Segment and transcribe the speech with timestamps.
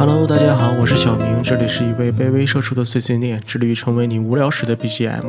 [0.00, 5.26] Hello，大家好，我是小明，这里是一位卑微社畜的碎碎念，致力于成为你无聊时的 BGM。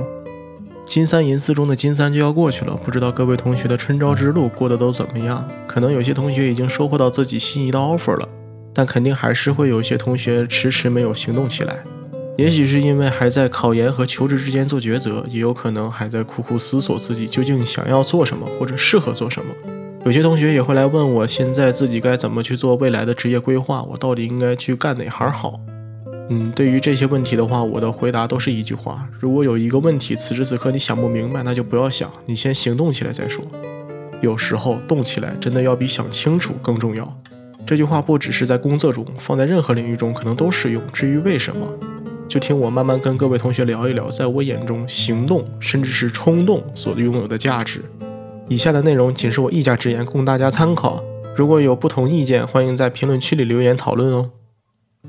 [0.88, 5.46] 金三银四中的金三就要过去了，不知道各位同学的春招之路过得都怎么样？
[5.68, 8.30] 可能有些同学已经收获到自己心仪的 offer 了，
[8.74, 11.76] 但肯定还是会有一些同学迟迟没有行动起来。
[12.38, 19.54] 也许是因为还在考研和求职之间做抉择，也有可能还在苦苦思索自己究竟想要做什么或者适合做什么。
[20.04, 23.84] 有些同学也会来问我，现在自己该怎么去做未来的职业规划？
[23.84, 25.60] 我到底应该去干哪行好？
[26.30, 33.46] 嗯，对于这些问题的话，我的回答都是一句话：如果有一个问题此时此刻你想不明白，那就不要想，你先行动起来再说。
[34.22, 37.22] 有时候动起来真的要比想清楚更重要。
[37.64, 40.82] 这句话不只是在工作中，放在任何领域中可能都适用。
[40.92, 41.68] 至于为什么，
[42.28, 47.84] 就听我慢慢跟各位同学聊一聊，在我眼中，行动甚至是冲动所拥有的价值。
[48.48, 51.02] 以下的内容仅是我一家之言，供大家参考。
[51.36, 54.32] 如果有不同意见，欢迎在评论区里留言讨论哦。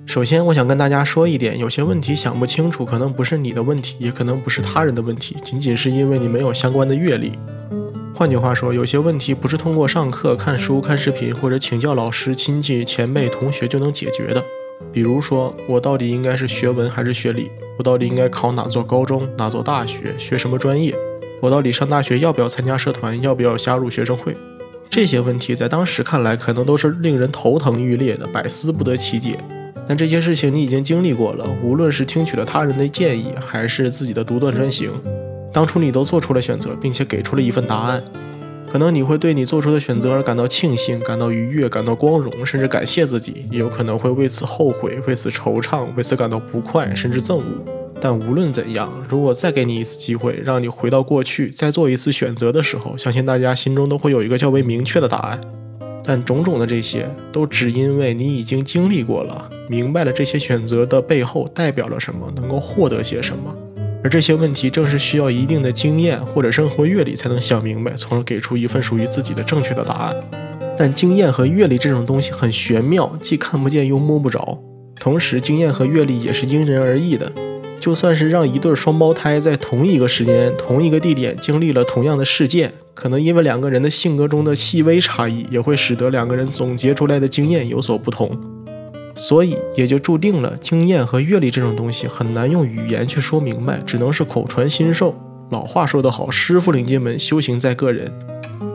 [0.06, 7.32] 首先，我想跟大家说一点，有些问题想不清楚，可能不是你的问题，也可能不是他人的问题，仅仅是因为你没有相关的阅历。
[8.14, 14.42] 换句话说，有些问题不是通过上课、看书、看视频或者请教老师、亲戚、前辈、同学就能解决的。
[14.92, 17.50] 比如说，我到底应该是学文还是学理？
[17.78, 20.94] 我到底应该考哪座高中、哪座大学、学什么专业？
[21.42, 24.36] 我到底上大学要不要参加社团，要不要加入学生会？
[24.88, 29.36] 这些问题在当时看来可能都是令人头疼欲裂的，百思不得其解。
[29.84, 34.88] 但这些事情你已经经历过了，无论是听取了他人的建议，还是自己的独断专行，
[35.52, 38.00] 当初你都做出了选择，并且给出了一份答案。
[38.70, 47.44] 可能你会对你做出的选择而感到庆幸、感到愉悦、感到光荣，甚至感谢自己；也有可能会为此后悔、为此惆怅、为此感到不快，甚至憎恶。
[48.04, 55.40] 但无论怎样，如果再给你一次机会，让你回到过去，再做一次选择的时候，相信大家心中都会有一个较为明确的答案。
[56.02, 63.56] 但种种的这些，都只因为你已经经历过了，明白了这些选择的背后代表了什么，能够获得些什么。
[64.02, 70.16] 而这些问题，正是需要一定的经验或者生活阅历才能想明白，从而给出一份属于自己的正确的答案。
[70.76, 74.58] 但经验和阅历这种东西很玄妙，既看不见又摸不着，
[74.98, 77.30] 同时经验和阅历也是因人而异的。
[77.82, 88.38] 就算是让一对双胞胎在同一个时间、同一个地点经历了同样的事件，可能因为两个人的性格中的细微差异，也会使得两个人总结出来的经验有所不同。
[89.16, 95.16] 所以也就注定了经验和阅历这种东西很难用语言去说明白，只能是口传心授。
[95.50, 98.08] 老话说得好，师傅领进门，修行在个人。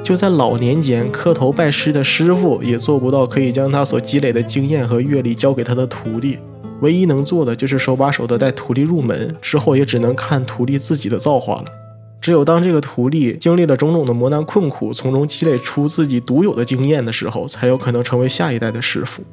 [0.03, 6.37] 就在老年间磕头拜师的师傅，也做不到可以将他所积累的经验和阅历交给他的徒弟。
[6.81, 11.65] 唯一能做的就是手把手的带徒弟入门，之后也只能看徒弟自己的造化了。
[12.19, 19.23] 只有当这个徒弟经历了种种的磨难困苦，从中积累出自己独有的经验的时候，才有可能成为下一代的师傅。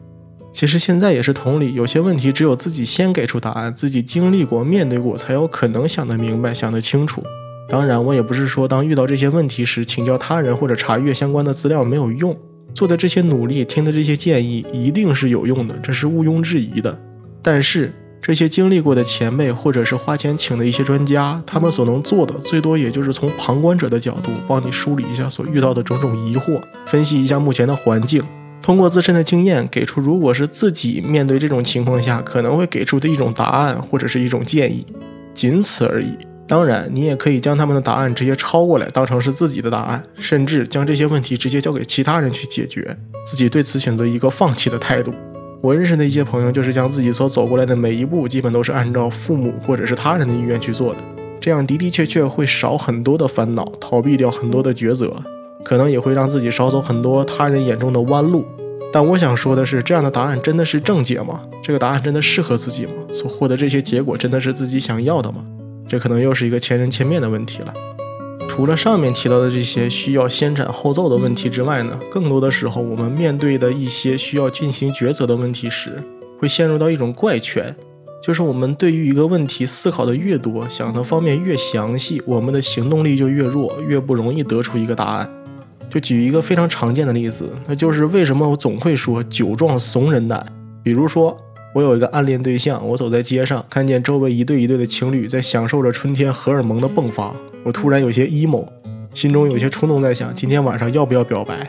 [0.52, 7.22] 其实现在也是同理，有些问题只有自己先给出答案，自己经历过、面对过，才有可能想得明白、想得清楚。
[7.68, 12.36] 当然，我也不是说当遇到这些问题时，请教他人或者查阅相关的资料没有用，
[12.72, 16.96] 做的这些努力、听的这些建议一定是有用的，这是毋庸置疑的。
[17.44, 28.22] 但是这些经历过的前辈，或者是花钱请的一些专家，他们所能做的，最多也就是从旁观者的角度，帮你梳理一下所遇到的种种疑惑，分析一下目前的环境，
[28.62, 34.86] 通过自身的经验，给出如果是自己面对这种情况下可能会给出的一种答案，或者是一种建议，
[35.34, 36.16] 仅此而已。
[36.46, 42.96] 当然，你也可以将他们的答案直接抄过来，当成是自己的答案，甚至将这些问题直接交给其他人去解决，
[43.26, 45.12] 自己对此选择一个放弃的态度。
[45.60, 50.98] 我认识的一些朋友，就是将自己所走过来的每一步，基本都是按照父母或者是他人的意愿去做的。
[51.40, 55.14] 这样的的确确会少很多的烦恼，逃避掉很多的抉择，
[55.64, 58.44] 可能也会让自己少走很多他人眼中的弯路。
[58.92, 61.42] 但我想说的是，这样的答案真的是正解吗？
[61.62, 62.92] 这个答案真的适合自己吗？
[63.12, 65.44] 所获得这些结果真的是自己想要的吗？
[65.88, 67.74] 这可能又是一个千人千面的问题了。
[68.54, 76.00] 除了上面提到的这些需要先斩后奏的问题之外呢，更多的时候我们面对的一些需要进行抉择的问题时，
[76.38, 77.74] 会陷入到一种怪圈，
[78.22, 85.28] 就是我们对于一个问题思考的越多，想的方面越详细，我们的行动力就越弱，越不容易得出一个答案。
[85.90, 90.46] 就举一个非常常见的例子，那就是为什么我总会说酒壮怂人胆。
[90.80, 91.36] 比如说，
[91.74, 97.34] 我有一个暗恋对象，我走在街上，看见周围一对一对的情侣在享受着春天荷尔蒙的迸发。
[97.64, 98.64] 我突然有些 emo，
[99.12, 101.68] 心中有些冲动，在想今天晚上要不要表白。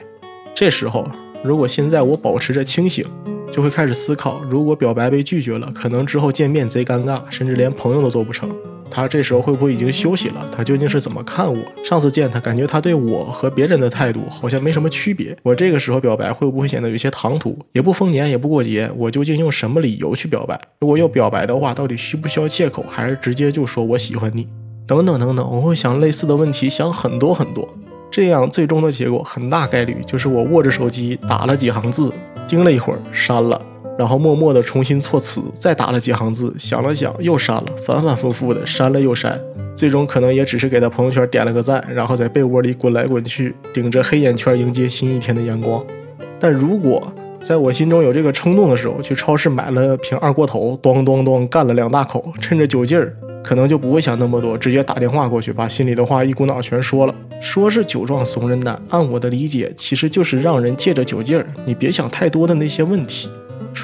[0.54, 1.10] 这时候，
[1.44, 3.04] 如果现在我保持着清醒，
[3.52, 8.48] 就会开始思考：如果表白被拒绝了，可能之后见面贼尴尬，甚至连朋友都做不成。
[8.90, 10.50] 他这时候会不会已经休息了？
[10.56, 11.58] 他究竟是怎么看我？
[11.84, 15.36] 上次见他，感觉他对我和别人的态度好像没什么区别。
[15.44, 17.58] 我这个时候表白会不会显得有些唐突？
[17.72, 20.60] 也不逢年，也不过节，我究竟用什么理由去表白？
[20.80, 24.48] 如果要表白的话，到底需不需要借口，还是直接就说我喜欢你？
[24.88, 27.68] 等等等等，我会想类似的问题，想很多很多。
[28.12, 32.14] 这样最终的结果很大概率就是我握着手机打了几行字，
[32.48, 33.60] 盯了一会儿，删了。
[33.98, 39.40] 然后默默地重新措辞，再打了几行字，想了想又删了，反反复复的删了又删，
[39.74, 45.84] 最终可能也只是给他朋友圈点了个赞，然后在被窝里滚来滚去，顶着黑眼圈迎接新一天的阳光。
[46.40, 47.12] 但如果
[47.42, 57.16] 在我心中有这个冲动的时候，去超市买了瓶二锅头，咣咣咣干了两大口，趁着酒劲儿，可能就不会想那么多，直接打电话过去，把心里的话一股脑全说了。
[57.40, 63.30] 说是酒壮怂人胆，按我的理解，其实就是让人借着酒劲儿，你别想太多的那些问题。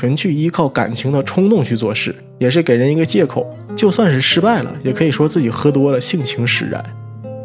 [0.01, 3.55] 纯去依靠感情的冲动去做事，也是给人一个借口。
[3.75, 6.83] 就算是失败了，也可以说自己喝多了，性情使然。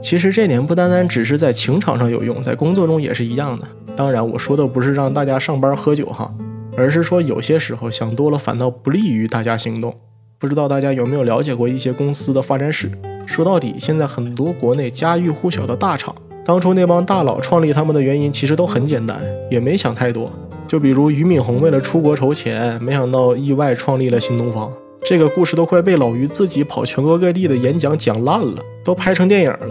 [0.00, 3.68] 其实这点不单单只是在情场上有用，在工作中也是一样的。
[3.94, 6.32] 当然，我说的不是让大家上班喝酒哈，
[6.78, 9.94] 而是说有些时候想多了反倒不利于大家行动。
[10.38, 12.90] 不知道大家有没有了解过一些公司的发展史？
[13.26, 19.20] 说到底，现在很多国内家喻户晓的大厂，当初那帮大佬创立他们的原因其实都很简单，
[19.50, 20.32] 也没想太多。
[20.66, 24.72] 就比如俞敏洪为了出国筹钱，没想到意外创立了新东方。
[25.04, 28.54] 这个故事都快被老俞自己跑全国各地的演讲讲烂了，
[28.84, 29.68] 都拍成电影了。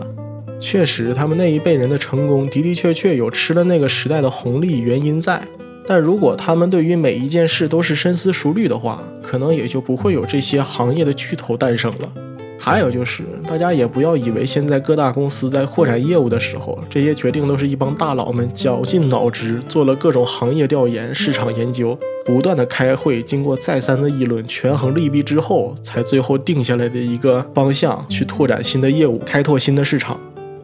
[0.61, 5.41] 确实，他们那一辈人的成功的的确确有吃了那个时代的红利原因在。
[5.85, 12.11] 但如果他们对于每一件事都是深思熟虑的话，可能也就不会有这些行业的巨头诞生了。
[12.57, 30.19] 还有就是，大家也不要以为现在各大公司在扩展业务的时候，这些决定都是一帮大佬们绞尽脑汁做了各种行业调研、市场研究，不断的开会，经过再三的议论、权衡利弊之后，才最后定下来的一个方向，去拓展新的业务、开拓新的市场。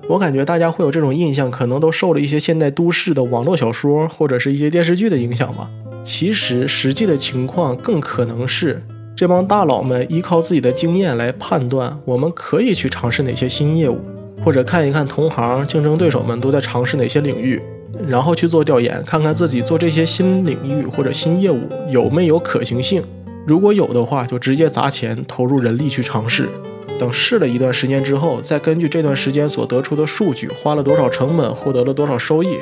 [0.07, 5.69] 我感觉大家会有这种印象，可能都受了一些现代都市的网络小说或者是一些电视剧的影响吧。
[6.03, 8.81] 其实实际的情况更可能是。
[9.15, 13.99] 这帮大佬们依靠自己的经验来判断，我们可以去尝试哪些新业务，
[14.43, 17.61] 或者看一看同行、竞争对手们都在尝试哪些领域，
[18.07, 23.03] 然后去做调研，看看自己做这些新领域或者新业务有没有可行性。
[23.45, 26.49] 如果有的话，就直接砸钱投入人力去尝试。
[26.97, 32.57] 等试了一段时间之后，再根据这段时间所得出的数据，花了多少成本，获得了多少收益，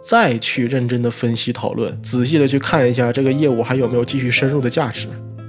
[0.00, 5.06] 再去认真的分析讨论，仔细的去看一下这个业务还有没有继续深入的价值。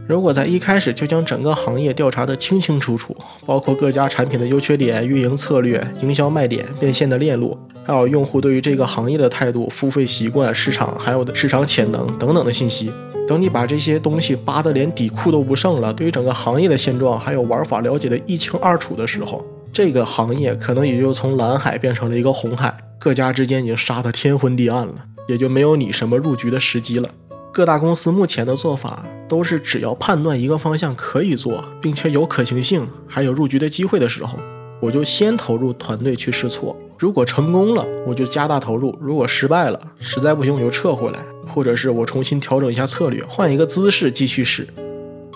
[0.08, 12.92] 如果在一开始就将整个行业调查得清清楚楚，包括各家产品的优缺点、运营策略、营销卖点、变现的链路，还有用户对于这个行业的态度、付费习惯、市场还有的市场潜能等等的信息，
[13.28, 19.44] 等你把这些东西扒得连底裤都不剩了，对于整个行业的现状还有玩法了解得一清二楚的时候，
[19.74, 24.94] 这个行业可能也就从蓝海变成了一个红海，各家之间已经杀得天昏地暗了，
[25.28, 27.10] 也就没有你什么入局的时机了。
[27.52, 34.38] 各大公司目前的做法都是，只要判断一个方向可以做，并且有可行性，还有入局的机会的时候，
[34.80, 36.76] 我就先投入团队去试错。
[36.98, 44.68] 如果成功了，我就加大投入；如果失败了，实在不行我就撤回来，或者是我重新调整一下策略，换一个姿势继续试。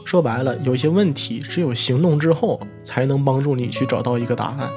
[0.05, 4.69] 说白了，有些问题只有行动之后才能帮助你去找到一个答案。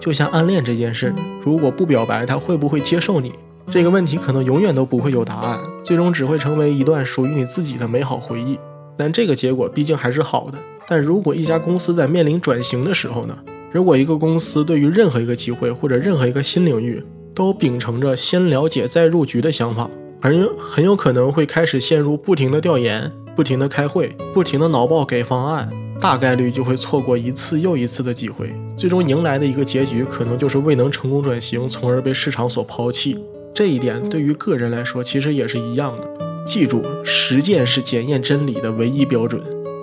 [0.00, 3.32] 就像暗恋这件事，如果不表白，他会不会接受你？
[3.68, 8.58] 这个问题可能永远都不会有答案，最终只会成为一段属于你自己的美好回忆。
[8.96, 10.58] 但这个结果毕竟还是好的。
[10.88, 13.38] 但如果一家公司在面临转型的时候呢？
[13.72, 17.02] 如果一个公司对于任何一个机会或者任何一个新领域
[17.34, 33.18] 都秉承着先了解再入局的想法，而很有可能会开始陷入不停的调研、不停的开会、不停的脑爆给方案，大概率就会错过一次又一次的机会，最终迎来的一个结局可能就是未能成功转型，从而被市场所抛弃。
[33.54, 36.44] 这一点对于个人来说，其实也是一样的。
[36.44, 39.40] 记住，实践是检验真理的唯一标准。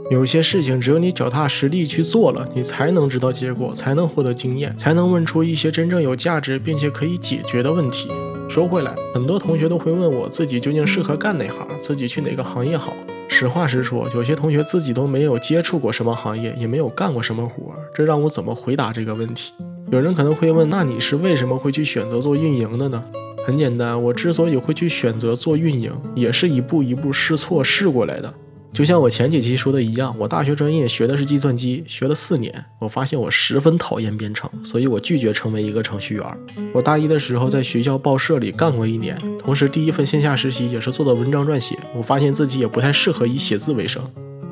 [0.09, 8.09] 有些事情，只有你脚踏实地去做了，你才能知道结果，才能获得经验，才能问出一些真正有价值并且可以解决的问题。
[8.49, 12.93] 说回来，很多同学都会问我自己究竟适合干哪行，自己去哪个行业好。
[13.29, 19.53] 实话实说，有些同学自己都没有接触过什么行业，也没有干过什么活儿，这让我怎么回答这个问题？
[19.89, 23.01] 有人可能会问，那你是为什么会去选择做运营的呢？
[23.45, 28.33] 很简单，我之所以会去选择做运营，也是一步一步试错试过来的。
[28.71, 36.25] 就像我前几期说的一样，我大学专业学的是计算机，学了四年，我发现我十分讨厌编程，所以我拒绝成为一个程序员。
[36.73, 44.01] 我大一的时候在学校报社里干过一年，同时第一份线下实习也是做的文章撰写，我发现自己也不太适合以写字为生。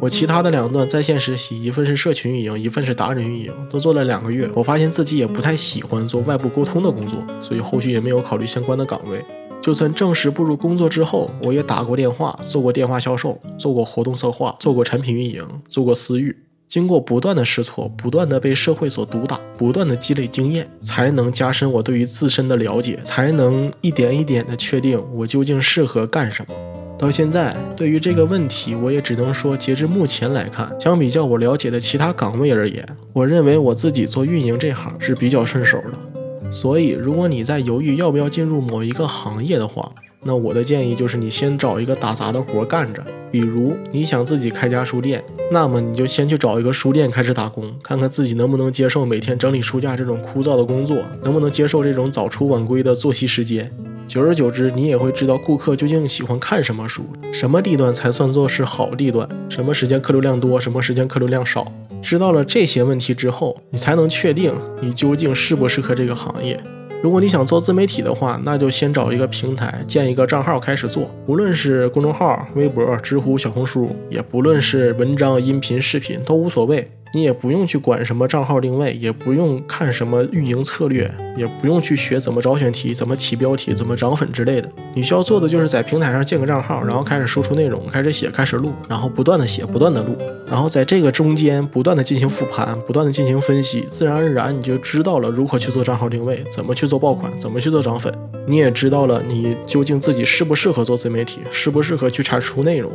[0.01, 4.49] 我其他的两段在线实习，一份是社群运营，一份是达人运营，都做了两个月。
[4.55, 9.21] 我发现自己也不太喜欢做外部沟通的工作，所以后续也没有考虑相关的岗位。
[9.59, 16.33] 就算正式步入工作之后，我也打过电话，做过电话销售，做过活动策划，做过产品运营，做过私域。
[16.69, 26.55] 经过不断的试错，不断的被社会所毒打，不断的积累经验，才能加深我对于自身的了解，才能一点一点的确定我究竟适合干什么。
[26.99, 36.51] 到现在，对于这个问题，我也只能说，截至目前来看，相比较我了解的其他岗位而言，我认为我自己做运营这行是比较顺手的。
[36.51, 39.89] 所以，如果你在犹豫要不要进入某一个行业的话，
[40.23, 43.01] 那我的建议就是，你先找一个打杂的活干着。
[43.31, 53.71] 比如你想自己开家书店，那么你就先去找一个书店开始打工，看看自己能不能接受每天整理书架这种枯燥的工作，能不能接受这种早出晚归的作息时间。
[54.09, 61.71] 久而久之，你也会知道顾客究竟喜欢看什么书，什么地段才算作是好地段，什么时间客流量多，什么时间客流量少。
[62.01, 64.51] 知道了这些问题之后，你才能确定
[64.81, 66.59] 你究竟适不适合这个行业。
[67.03, 71.09] 如果你想做自媒体的话，那就先找一个平台，建一个账号开始做。
[71.27, 76.89] 无论是公众号、微博、知乎、小红书，也不论是文章、音频、视频，都无所谓。
[77.13, 84.69] 你也不用去管什么账号定位，也不用看什么运营策略，也不用去学怎么找选题、怎么起标题、怎么涨粉之类的。
[84.93, 98.13] 你需要做的就是在平台上建个账号，然后开始输出内容，开始写，开始录，然后不断的写，不断的录，然后在这个中间不断的进行复盘，不断的进行分析，自然而然你就知道了如何去做账号定位，怎么去做爆款，怎么去做涨粉。
[98.47, 102.91] 你也知道了你究竟自己适不适合做自媒体，适不适合去产出内容。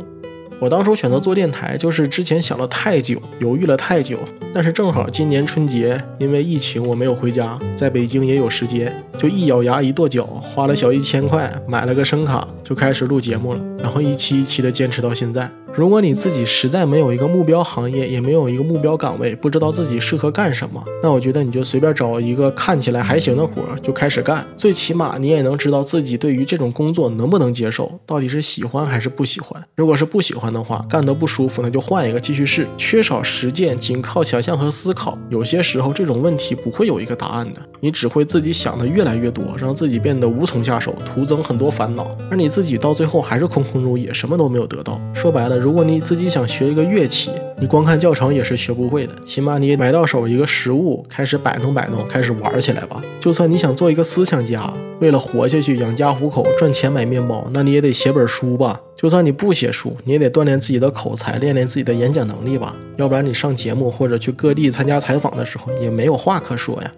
[0.59, 4.17] 我当初选择做电台，就是之前想了太久，犹豫了太久。
[4.53, 13.61] 但是正好今年春节，因为疫情我没有回家，在北京也有时间，就一咬牙一跺脚，花了小一千块买了个声卡，就开始录节目了。
[13.79, 15.49] 然后一期一期的坚持到现在。
[15.77, 24.45] 如果你自己实在没有一个目标行业，也没有一个目标岗位，不知道自己适合干什么，那我觉得你就随便找一个看起来还行的活就开始干。
[24.55, 29.61] 最起码你也能知道自己对于这种工作能不能接受，到底是喜欢还是不喜欢。
[29.75, 32.65] 如果是不喜欢的话，干得不舒服，那就换一个继续试。
[32.77, 44.97] 缺少实践，仅靠想象和思考，有些时候这种问题不会有一个答案的，你只会自己想的越来越多，让自己变得无从下手，徒增很多烦恼，而你自己到最后还是空空如也，什么都没有得到。
[45.15, 45.57] 说白了。
[45.57, 49.13] 如果你自己想学一个乐器，你光看教程也是学不会的。
[49.25, 53.01] 起码你买到手一个实物，开始摆弄摆弄，开始玩起来吧。
[53.19, 58.79] 就算你想做一个思想家，为了活下去、养家糊口、赚钱买面包，那你也得写本书吧。
[58.95, 62.75] 就算你不写书，你也得锻炼自己的口才，练练自己的演讲能力吧。
[62.97, 66.91] 要不然你上节目或者去各地参加采访的时候，也没有话可说呀。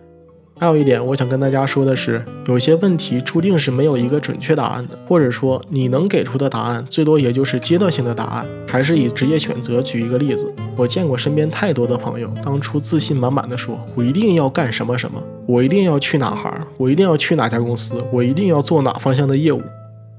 [0.59, 8.45] 还有一点，我想跟大家说的是，有些问题注定是没有一个准确答案的，或者说你能给出的答案，最多也就是阶段性的答案。
[8.67, 19.61] 还是以职业选择举一个例子，我见过身边太多的朋友，当初自信满满的说，我一定要干什么什么，我一定要去哪行，我一定要去哪家公司，我一定要做哪方向的业务，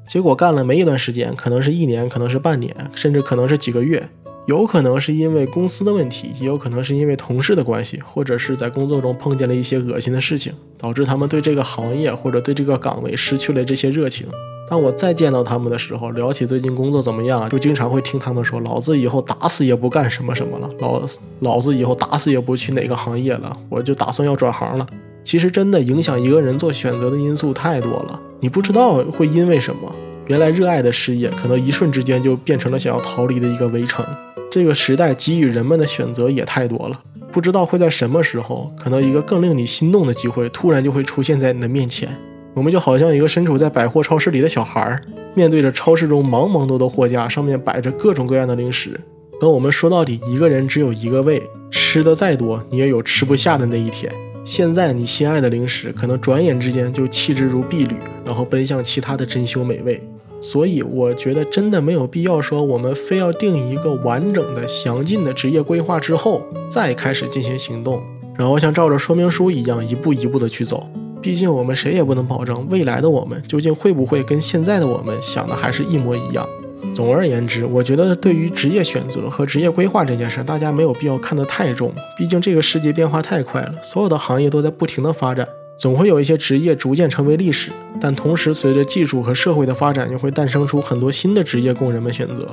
[0.07, 4.09] 结果干了没一段时间，可能是一年，可能是半年，甚至可能是几个月。
[4.49, 14.27] 有可能是因为公司的问题，也有可能是因为同事的关系，或者是在工作中碰见了一些恶心的事情，导致他们对这个行业或者对这个岗位失去了这些热情。
[14.67, 21.03] 当我再见到他们的时候，聊起最近工作怎么样，就经常会听他们说：“老子以后打死也不干什么什么了，老
[21.41, 24.87] 老子以后打死也不去哪个行业了，我就打算要转行了。”
[25.23, 29.95] 其实真的影响一个人做选择的因素太多了，你不知道会因为什么，
[30.29, 34.05] 原来热爱的事业，可能一瞬之间就变成了想要逃离的一个围城。
[34.51, 37.01] 这个时代给予人们的选择也太多了，
[37.33, 42.09] 不知道会在什么时候，可能一个更令你心动的机会突然就会出现在你的面前。
[42.53, 45.01] 我们就好像一个身处在百货超市里的小孩儿，
[45.35, 49.01] 面对着超市中茫茫多的货架，上面摆着各种各样的零食。
[49.41, 54.13] 等我们说到底，一个人只有一个胃，吃的再多，你也有吃不下的那一天。
[54.45, 57.95] 现在你心爱的零食，可能转眼之间就弃之如敝履，
[58.27, 60.03] 然后奔向其他的珍馐美味。
[60.41, 68.01] 所以我觉得真的没有必要说我们非要定一个完整的、详尽的职业规划之后再开始进行行动，
[68.37, 70.89] 然后像照着说明书一样一步一步的去走。
[71.21, 76.49] 毕竟我们谁也不能保证未来的我们究竟会不会跟现在的我们想的还是一模一样。
[76.95, 81.93] 总而言之，我觉得对于职业选择和职业规划这件事，大家没有必要看得太重。
[82.17, 85.47] 毕竟这个世界变化太快了，所有的行业都在不停的发展。
[85.79, 87.71] 总会有一些职业逐渐成为历史，
[88.01, 92.49] 但同时随着技术和社会的发展，又会诞生出很多新的职业供人们选择。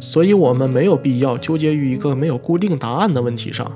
[0.00, 3.70] 所以，我们没有必要纠结于一个没有固定答案的问题上，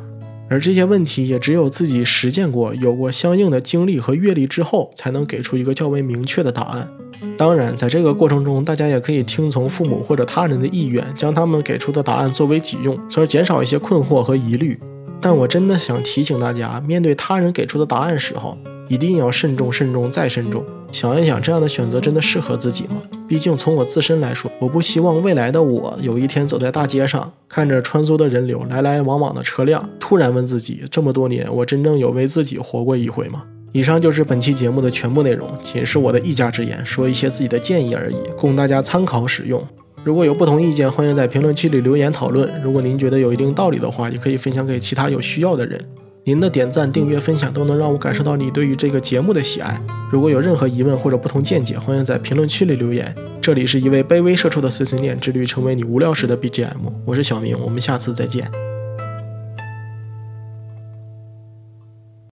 [0.49, 6.88] 而这些问题也只有自己实践过、有过相应的经历和阅历之后，才能给出一个较为明确的答案。
[7.37, 14.80] 当然，在这个过程中，大家也可以听从父母或者他人的意愿，将他们给出的答案作为己用，从而减少一些困惑和疑虑。
[15.20, 18.56] 但我真的想提醒大家，面对他人给出的答案时候，
[18.88, 22.97] 一定要慎重、慎重再慎重，想一想这样的选择真的适合自己吗？
[23.26, 33.45] 毕竟从我自身来说，我不希望未来的我有一天走在大街上，看着穿梭的人流、来来往往的车辆，突然问自己：这么多年，我真正有为自己活过一回吗？
[33.73, 39.61] 以上就是本期节目的全部内容，仅是我的一家之言，说一些自己的建议而已，供大家参考使用。
[40.05, 42.49] 如果有不同意见，欢迎在评论区里留言讨论。
[42.62, 45.81] 如果您觉得有一定道理的话，也可以分享给其他有需要的人。
[46.26, 49.78] 您的点赞、订阅、分享都能让我感受到你对于这个节目的喜爱。
[50.11, 53.14] 如果有任何疑问或者不同见解，欢迎在评论区里留言。
[53.43, 56.78] 这里是一位卑微社畜的碎碎念，致力于成为你无聊时的 BGM。
[57.04, 58.50] 我是小明，我们下次再见。